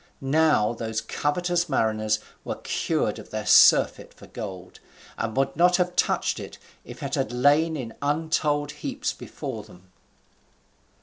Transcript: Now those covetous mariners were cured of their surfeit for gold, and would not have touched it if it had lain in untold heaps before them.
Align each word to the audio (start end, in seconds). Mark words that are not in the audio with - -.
Now 0.23 0.73
those 0.73 0.99
covetous 0.99 1.69
mariners 1.69 2.17
were 2.43 2.59
cured 2.63 3.19
of 3.19 3.29
their 3.29 3.45
surfeit 3.45 4.15
for 4.15 4.25
gold, 4.25 4.79
and 5.15 5.37
would 5.37 5.55
not 5.55 5.75
have 5.75 5.95
touched 5.95 6.39
it 6.39 6.57
if 6.83 7.03
it 7.03 7.13
had 7.13 7.31
lain 7.31 7.77
in 7.77 7.93
untold 8.01 8.71
heaps 8.71 9.13
before 9.13 9.61
them. 9.61 9.91